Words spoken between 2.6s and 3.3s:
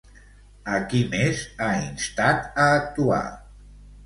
a actuar?